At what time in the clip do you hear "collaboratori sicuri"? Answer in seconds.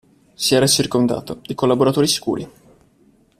1.53-2.49